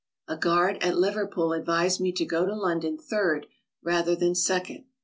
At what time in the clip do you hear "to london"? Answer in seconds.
2.47-2.97